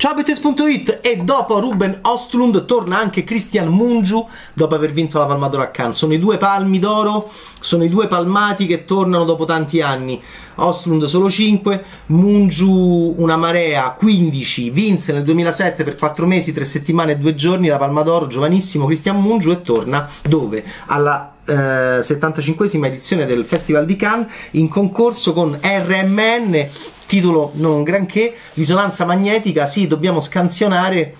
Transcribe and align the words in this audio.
Ciao 0.00 0.14
Bettes.it 0.14 1.00
e 1.02 1.18
dopo 1.18 1.60
Ruben 1.60 1.98
Ostlund 2.00 2.64
torna 2.64 2.98
anche 2.98 3.22
Christian 3.22 3.68
Mungiu 3.68 4.26
dopo 4.54 4.74
aver 4.74 4.92
vinto 4.92 5.18
la 5.18 5.26
Palma 5.26 5.48
d'Oro 5.48 5.64
a 5.64 5.66
Cannes. 5.66 5.94
Sono 5.94 6.14
i 6.14 6.18
due 6.18 6.38
palmi 6.38 6.78
d'oro, 6.78 7.30
sono 7.60 7.84
i 7.84 7.90
due 7.90 8.06
palmati 8.08 8.64
che 8.64 8.86
tornano 8.86 9.24
dopo 9.24 9.44
tanti 9.44 9.82
anni. 9.82 10.18
Ostlund 10.54 11.04
solo 11.04 11.28
5, 11.28 11.84
Mungiu 12.06 13.14
una 13.18 13.36
marea 13.36 13.90
15, 13.90 14.70
vinse 14.70 15.12
nel 15.12 15.22
2007 15.22 15.84
per 15.84 15.96
4 15.96 16.24
mesi, 16.24 16.54
3 16.54 16.64
settimane 16.64 17.12
e 17.12 17.18
2 17.18 17.34
giorni 17.34 17.68
la 17.68 17.76
Palma 17.76 18.00
d'Oro, 18.00 18.26
giovanissimo 18.26 18.86
Christian 18.86 19.20
Mungiu 19.20 19.50
e 19.50 19.60
torna 19.60 20.08
dove? 20.22 20.64
Alla 20.86 21.34
eh, 21.44 21.98
75esima 22.00 22.86
edizione 22.86 23.26
del 23.26 23.44
Festival 23.44 23.84
di 23.84 23.96
Cannes 23.96 24.28
in 24.52 24.68
concorso 24.68 25.34
con 25.34 25.58
RMN 25.60 26.68
titolo 27.10 27.50
non 27.54 27.82
granché, 27.82 28.32
risonanza 28.54 29.04
magnetica, 29.04 29.66
sì, 29.66 29.88
dobbiamo 29.88 30.20
scansionare 30.20 31.16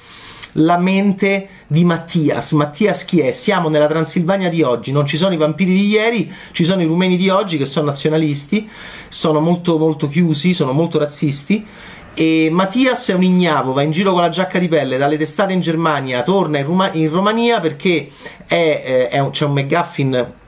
la 0.53 0.79
mente 0.79 1.49
di 1.67 1.85
Mattias. 1.85 2.53
Mattias 2.53 3.05
chi 3.05 3.19
è? 3.19 3.33
Siamo 3.33 3.69
nella 3.69 3.89
Transilvania 3.89 4.49
di 4.49 4.63
oggi, 4.63 4.93
non 4.93 5.05
ci 5.05 5.17
sono 5.17 5.35
i 5.35 5.37
vampiri 5.37 5.73
di 5.73 5.89
ieri, 5.89 6.33
ci 6.53 6.65
sono 6.65 6.81
i 6.83 6.87
rumeni 6.87 7.17
di 7.17 7.29
oggi 7.29 7.59
che 7.59 7.67
sono 7.67 7.87
nazionalisti, 7.87 8.69
sono 9.09 9.41
molto 9.41 9.79
molto 9.79 10.07
chiusi, 10.07 10.55
sono 10.55 10.71
molto 10.71 10.97
razzisti. 11.01 11.67
E 12.15 12.49
Mattias 12.53 13.09
è 13.09 13.15
un 13.15 13.25
ignavo, 13.25 13.73
va 13.73 13.83
in 13.83 13.91
giro 13.91 14.13
con 14.13 14.21
la 14.21 14.29
giacca 14.29 14.61
di 14.61 14.69
pelle 14.69 14.97
dalle 14.97 15.19
testate 15.19 15.53
in 15.53 15.61
Germania, 15.61 16.23
torna 16.23 16.59
in, 16.59 16.67
Ruma- 16.67 16.93
in 16.93 17.11
Romania 17.11 17.59
perché 17.59 18.09
è, 18.47 19.09
è 19.11 19.19
un, 19.19 19.33
un 19.41 19.53
McGuffin 19.53 20.39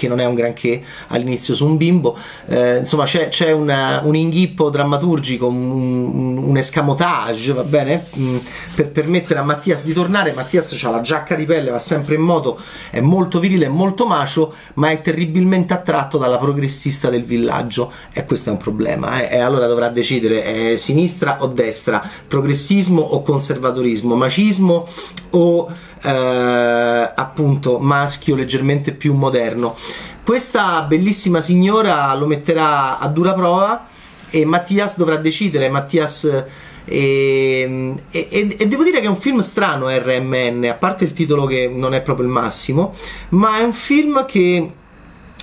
che 0.00 0.08
non 0.08 0.18
è 0.18 0.24
un 0.24 0.34
granché 0.34 0.82
all'inizio 1.08 1.54
su 1.54 1.66
un 1.66 1.76
bimbo. 1.76 2.16
Eh, 2.46 2.78
insomma, 2.78 3.04
c'è, 3.04 3.28
c'è 3.28 3.52
una, 3.52 4.00
un 4.02 4.16
inghippo 4.16 4.70
drammaturgico, 4.70 5.46
un, 5.46 6.38
un 6.38 6.56
escamotage, 6.56 7.52
va 7.52 7.64
bene? 7.64 8.06
Mm, 8.18 8.36
per 8.74 8.88
permettere 8.88 9.40
a 9.40 9.42
Mattias 9.42 9.84
di 9.84 9.92
tornare. 9.92 10.32
Mattias 10.32 10.82
ha 10.82 10.90
la 10.90 11.02
giacca 11.02 11.34
di 11.34 11.44
pelle, 11.44 11.70
va 11.70 11.78
sempre 11.78 12.14
in 12.14 12.22
moto, 12.22 12.58
è 12.88 13.00
molto 13.00 13.40
virile, 13.40 13.66
è 13.66 13.68
molto 13.68 14.06
macio, 14.06 14.54
ma 14.74 14.88
è 14.88 15.02
terribilmente 15.02 15.74
attratto 15.74 16.16
dalla 16.16 16.38
progressista 16.38 17.10
del 17.10 17.24
villaggio. 17.24 17.92
E 18.10 18.24
questo 18.24 18.48
è 18.48 18.52
un 18.52 18.58
problema. 18.58 19.20
Eh? 19.20 19.36
E 19.36 19.38
allora 19.40 19.66
dovrà 19.66 19.90
decidere 19.90 20.72
è 20.72 20.76
sinistra 20.78 21.42
o 21.42 21.48
destra, 21.48 22.02
progressismo 22.26 23.02
o 23.02 23.20
conservatorismo, 23.22 24.14
macismo 24.14 24.86
o 25.32 25.70
eh, 26.02 27.12
appunto 27.14 27.78
maschio 27.78 28.34
leggermente 28.34 28.92
più 28.92 29.14
moderno. 29.14 29.76
Questa 30.22 30.82
bellissima 30.82 31.40
signora 31.40 32.14
lo 32.14 32.26
metterà 32.26 32.98
a 32.98 33.08
dura 33.08 33.34
prova 33.34 33.86
e 34.30 34.44
Mattias 34.44 34.96
dovrà 34.96 35.16
decidere. 35.16 35.68
Mattias. 35.68 36.46
E, 36.84 37.94
e, 38.10 38.56
e, 38.58 38.66
devo 38.66 38.82
dire 38.82 39.00
che 39.00 39.06
è 39.06 39.10
un 39.10 39.16
film 39.16 39.40
strano 39.40 39.88
RMN, 39.88 40.64
a 40.64 40.74
parte 40.74 41.04
il 41.04 41.12
titolo 41.12 41.44
che 41.44 41.68
non 41.68 41.94
è 41.94 42.02
proprio 42.02 42.26
il 42.26 42.32
massimo, 42.32 42.94
ma 43.30 43.58
è 43.58 43.62
un 43.62 43.72
film 43.72 44.24
che 44.26 44.72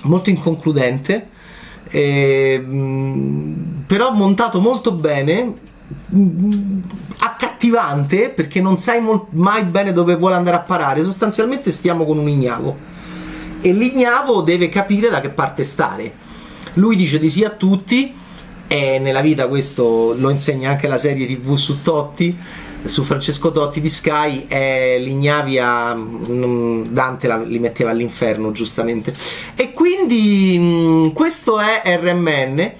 molto 0.02 0.28
inconcludente, 0.28 1.28
eh, 1.88 2.62
però 3.86 4.12
montato 4.12 4.60
molto 4.60 4.92
bene, 4.92 5.54
accattivante 7.68 8.30
perché 8.30 8.60
non 8.60 8.76
sai 8.76 9.00
mai 9.30 9.64
bene 9.64 9.92
dove 9.92 10.16
vuole 10.16 10.34
andare 10.34 10.56
a 10.56 10.60
parare. 10.60 11.04
Sostanzialmente 11.04 11.70
stiamo 11.70 12.04
con 12.04 12.18
un 12.18 12.28
ignavo 12.28 12.76
e 13.60 13.72
l'ignavo 13.72 14.40
deve 14.42 14.68
capire 14.68 15.10
da 15.10 15.20
che 15.20 15.30
parte 15.30 15.64
stare. 15.64 16.26
Lui 16.74 16.96
dice 16.96 17.18
di 17.18 17.30
sì 17.30 17.44
a 17.44 17.50
tutti 17.50 18.14
e 18.66 18.98
nella 18.98 19.20
vita 19.20 19.48
questo 19.48 20.14
lo 20.16 20.30
insegna 20.30 20.70
anche 20.70 20.88
la 20.88 20.98
serie 20.98 21.26
TV 21.26 21.54
su 21.54 21.82
Totti 21.82 22.36
su 22.84 23.02
Francesco 23.02 23.50
Totti 23.50 23.80
di 23.80 23.88
Sky 23.88 24.44
e 24.46 24.98
l'ignavia 25.00 25.94
mm, 25.94 26.84
Dante 26.90 27.26
la, 27.26 27.38
li 27.38 27.58
metteva 27.58 27.90
all'inferno 27.90 28.52
giustamente 28.52 29.12
e 29.56 29.72
quindi 29.72 30.56
mm, 30.58 31.08
questo 31.08 31.58
è 31.58 31.82
RMN 32.00 32.72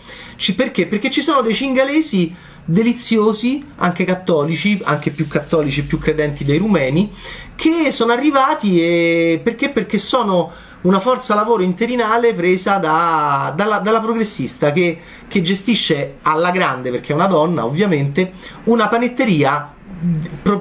perché? 0.54 0.87
perché 0.87 1.10
ci 1.10 1.22
sono 1.22 1.41
dei 1.41 1.54
cingalesi 1.54 2.34
deliziosi, 2.65 3.65
anche 3.76 4.04
cattolici, 4.04 4.78
anche 4.84 5.10
più 5.10 5.26
cattolici, 5.26 5.84
più 5.84 5.99
credenti 5.99 6.44
dei 6.44 6.59
rumeni, 6.59 7.10
che 7.56 7.91
sono 7.91 8.12
arrivati 8.12 8.81
e 8.81 9.41
perché? 9.43 9.71
Perché 9.71 9.97
sono 9.97 10.53
una 10.82 11.00
forza 11.00 11.34
lavoro 11.34 11.62
interinale 11.62 12.34
presa 12.34 12.76
da, 12.76 13.53
dalla, 13.56 13.78
dalla, 13.78 14.00
progressista 14.00 14.71
che, 14.71 15.00
che, 15.26 15.43
gestisce 15.43 16.19
alla 16.22 16.50
grande, 16.50 16.91
perché 16.91 17.12
è 17.12 17.15
una 17.15 17.26
donna 17.26 17.65
ovviamente, 17.65 18.32
una 18.65 18.87
panetteria 18.88 19.72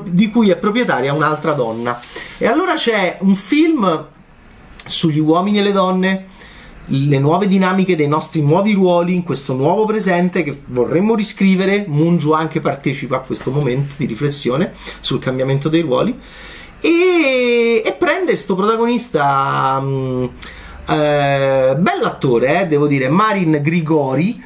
di 0.05 0.31
cui 0.31 0.49
è 0.49 0.55
proprietaria 0.55 1.13
un'altra 1.13 1.53
donna. 1.53 1.99
E 2.37 2.47
allora 2.47 2.73
c'è 2.75 3.17
un 3.19 3.35
film 3.35 4.07
sugli 4.85 5.19
uomini 5.19 5.59
e 5.59 5.61
le 5.61 5.71
donne 5.71 6.25
le 6.89 7.19
nuove 7.19 7.47
dinamiche 7.47 7.95
dei 7.95 8.07
nostri 8.07 8.41
nuovi 8.41 8.73
ruoli 8.73 9.13
in 9.13 9.23
questo 9.23 9.53
nuovo 9.53 9.85
presente 9.85 10.43
che 10.43 10.61
vorremmo 10.67 11.15
riscrivere. 11.15 11.85
Mungiu 11.87 12.31
anche 12.31 12.59
partecipa 12.59 13.17
a 13.17 13.21
questo 13.21 13.51
momento 13.51 13.95
di 13.97 14.05
riflessione 14.05 14.73
sul 14.99 15.19
cambiamento 15.19 15.67
dei 15.67 15.81
ruoli. 15.81 16.17
E, 16.79 17.81
e 17.83 17.91
prende 17.93 18.31
questo 18.31 18.55
protagonista 18.55 19.79
um, 19.81 20.31
eh, 20.87 21.75
bell'attore, 21.77 22.61
eh, 22.61 22.67
devo 22.67 22.87
dire, 22.87 23.09
Marin 23.09 23.59
Grigori. 23.61 24.41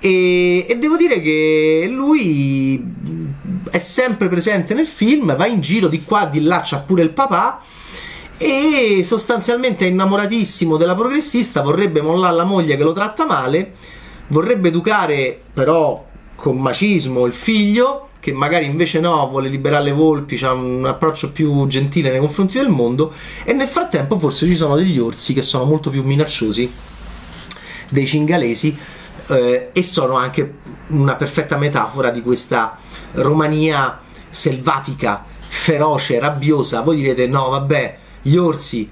E, 0.00 0.66
e 0.68 0.76
devo 0.76 0.96
dire 0.96 1.20
che 1.20 1.86
lui 1.90 2.82
è 3.70 3.78
sempre 3.78 4.28
presente 4.28 4.74
nel 4.74 4.86
film, 4.86 5.34
va 5.36 5.46
in 5.46 5.60
giro 5.60 5.88
di 5.88 6.02
qua, 6.02 6.26
di 6.26 6.42
là, 6.42 6.62
c'ha 6.64 6.78
pure 6.78 7.02
il 7.02 7.10
papà 7.10 7.62
e 8.36 9.02
sostanzialmente 9.04 9.84
è 9.84 9.88
innamoratissimo 9.88 10.76
della 10.76 10.94
progressista, 10.94 11.62
vorrebbe 11.62 12.00
mollare 12.00 12.36
la 12.36 12.44
moglie 12.44 12.76
che 12.76 12.82
lo 12.82 12.92
tratta 12.92 13.26
male, 13.26 13.72
vorrebbe 14.28 14.68
educare 14.68 15.40
però 15.52 16.04
con 16.34 16.58
macismo 16.58 17.26
il 17.26 17.32
figlio 17.32 18.08
che 18.24 18.32
magari 18.32 18.64
invece 18.64 19.00
no, 19.00 19.28
vuole 19.28 19.50
liberare 19.50 19.84
le 19.84 19.92
volpi, 19.92 20.42
ha 20.44 20.52
un 20.52 20.86
approccio 20.86 21.30
più 21.30 21.66
gentile 21.66 22.10
nei 22.10 22.20
confronti 22.20 22.56
del 22.56 22.70
mondo 22.70 23.12
e 23.44 23.52
nel 23.52 23.68
frattempo 23.68 24.18
forse 24.18 24.46
ci 24.46 24.56
sono 24.56 24.76
degli 24.76 24.98
orsi 24.98 25.34
che 25.34 25.42
sono 25.42 25.64
molto 25.64 25.90
più 25.90 26.02
minacciosi 26.02 26.72
dei 27.90 28.06
cingalesi 28.06 28.74
eh, 29.28 29.68
e 29.72 29.82
sono 29.82 30.16
anche 30.16 30.54
una 30.88 31.16
perfetta 31.16 31.58
metafora 31.58 32.08
di 32.08 32.22
questa 32.22 32.78
Romania 33.12 34.00
selvatica, 34.30 35.24
feroce, 35.46 36.18
rabbiosa. 36.18 36.80
Voi 36.80 36.96
direte 36.96 37.26
no, 37.26 37.50
vabbè, 37.50 37.98
gli 38.24 38.36
orsi 38.36 38.90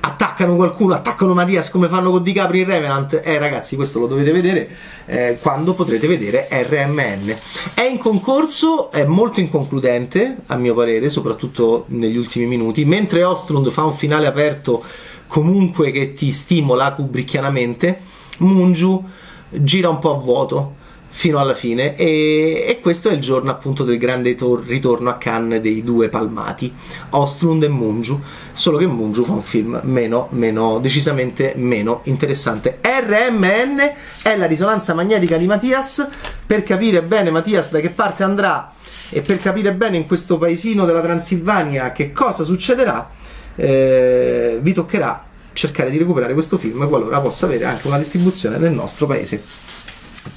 attaccano 0.00 0.56
qualcuno, 0.56 0.94
attaccano 0.94 1.34
Mattias 1.34 1.70
come 1.70 1.88
fanno 1.88 2.10
con 2.10 2.22
DiCaprio 2.22 2.62
in 2.62 2.68
Revenant. 2.68 3.20
Eh 3.22 3.38
ragazzi, 3.38 3.76
questo 3.76 4.00
lo 4.00 4.06
dovete 4.06 4.32
vedere 4.32 4.68
eh, 5.06 5.38
quando 5.40 5.74
potrete 5.74 6.06
vedere 6.06 6.48
RMN. 6.50 7.34
È 7.74 7.82
in 7.82 7.98
concorso, 7.98 8.90
è 8.90 9.04
molto 9.04 9.40
inconcludente 9.40 10.36
a 10.46 10.56
mio 10.56 10.74
parere, 10.74 11.08
soprattutto 11.08 11.84
negli 11.88 12.16
ultimi 12.16 12.46
minuti, 12.46 12.84
mentre 12.84 13.22
Ostrund 13.22 13.70
fa 13.70 13.84
un 13.84 13.92
finale 13.92 14.26
aperto 14.26 14.82
comunque 15.26 15.90
che 15.90 16.14
ti 16.14 16.32
stimola 16.32 16.92
kubrickianamente, 16.92 18.00
Munju 18.38 19.04
gira 19.50 19.88
un 19.88 19.98
po' 19.98 20.16
a 20.16 20.18
vuoto 20.18 20.82
fino 21.16 21.38
alla 21.38 21.54
fine. 21.54 21.94
E, 21.94 22.66
e, 22.68 22.80
questo 22.80 23.08
è 23.08 23.12
il 23.12 23.20
giorno 23.20 23.52
appunto 23.52 23.84
del 23.84 23.98
grande 23.98 24.34
tor- 24.34 24.66
ritorno 24.66 25.10
a 25.10 25.14
Cannes 25.16 25.60
dei 25.60 25.84
due 25.84 26.08
palmati 26.08 26.74
Ostrund 27.10 27.62
e 27.62 27.68
Mungiu. 27.68 28.20
Solo 28.52 28.78
che 28.78 28.86
Mungiu 28.86 29.24
fa 29.24 29.32
un 29.32 29.42
film 29.42 29.80
meno, 29.84 30.26
meno 30.32 30.80
decisamente 30.80 31.52
meno 31.54 32.00
interessante. 32.04 32.80
RMN 32.82 33.78
è 34.22 34.36
la 34.36 34.46
risonanza 34.46 34.92
magnetica 34.92 35.36
di 35.36 35.46
Mattias 35.46 36.06
per 36.44 36.64
capire 36.64 37.00
bene 37.02 37.30
Mattias 37.30 37.70
da 37.70 37.78
che 37.78 37.90
parte 37.90 38.24
andrà 38.24 38.72
e 39.08 39.20
per 39.20 39.38
capire 39.38 39.72
bene 39.72 39.96
in 39.96 40.06
questo 40.06 40.36
paesino 40.36 40.84
della 40.84 41.00
Transilvania 41.00 41.92
che 41.92 42.12
cosa 42.12 42.42
succederà 42.42 43.08
eh, 43.54 44.58
vi 44.60 44.72
toccherà 44.72 45.24
cercare 45.52 45.90
di 45.90 45.98
recuperare 45.98 46.32
questo 46.32 46.56
film 46.56 46.88
qualora 46.88 47.20
possa 47.20 47.46
avere 47.46 47.66
anche 47.66 47.86
una 47.86 47.98
distribuzione 47.98 48.56
nel 48.56 48.72
nostro 48.72 49.06
paese 49.06 49.42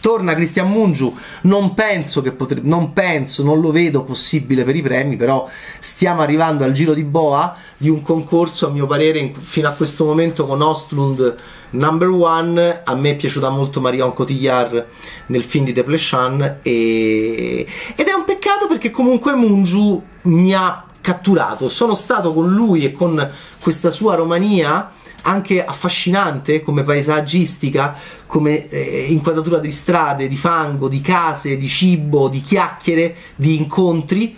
Torna 0.01 0.35
Cristian 0.35 0.69
Mungiu, 0.69 1.15
non 1.43 1.73
penso 1.73 2.21
che 2.21 2.33
potrebbe, 2.33 2.67
non 2.67 2.91
penso, 2.91 3.43
non 3.43 3.61
lo 3.61 3.71
vedo 3.71 4.03
possibile 4.03 4.63
per 4.63 4.75
i 4.75 4.81
premi, 4.81 5.15
però 5.15 5.47
stiamo 5.79 6.21
arrivando 6.21 6.63
al 6.63 6.73
giro 6.73 6.93
di 6.93 7.03
boa 7.03 7.55
di 7.77 7.89
un 7.89 8.01
concorso, 8.01 8.67
a 8.67 8.69
mio 8.69 8.85
parere, 8.85 9.19
in, 9.19 9.33
fino 9.33 9.67
a 9.67 9.71
questo 9.71 10.03
momento 10.03 10.45
con 10.45 10.61
Ostlund 10.61 11.35
number 11.71 12.09
one. 12.09 12.81
A 12.83 12.95
me 12.95 13.11
è 13.11 13.15
piaciuta 13.15 13.49
molto 13.49 13.79
Marion 13.79 14.13
Cotillard 14.13 14.85
nel 15.27 15.43
film 15.43 15.65
di 15.65 15.73
Deplechan 15.73 16.59
e... 16.61 17.65
ed 17.95 18.07
è 18.07 18.13
un 18.13 18.25
peccato 18.25 18.67
perché 18.67 18.91
comunque 18.91 19.33
Mungiu 19.33 20.01
mi 20.23 20.53
ha 20.53 20.85
catturato. 20.99 21.69
Sono 21.69 21.95
stato 21.95 22.33
con 22.33 22.53
lui 22.53 22.83
e 22.83 22.91
con 22.91 23.29
questa 23.59 23.89
sua 23.89 24.15
Romania 24.15 24.91
anche 25.23 25.63
affascinante 25.63 26.61
come 26.61 26.83
paesaggistica, 26.83 27.95
come 28.25 28.67
eh, 28.69 29.07
inquadratura 29.09 29.59
di 29.59 29.71
strade, 29.71 30.27
di 30.27 30.37
fango, 30.37 30.87
di 30.87 31.01
case, 31.01 31.57
di 31.57 31.67
cibo, 31.67 32.27
di 32.29 32.41
chiacchiere, 32.41 33.15
di 33.35 33.55
incontri, 33.55 34.35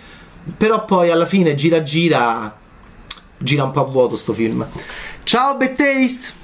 però 0.58 0.86
poi 0.86 1.12
alla 1.12 1.26
fine 1.26 1.56
gira 1.56 1.84
gira 1.84 2.58
gira 3.38 3.64
un 3.64 3.72
po' 3.72 3.86
a 3.86 3.90
vuoto 3.90 4.18
sto 4.18 4.34
film. 4.34 4.66
Ciao 5.24 5.56
Bad! 5.56 6.39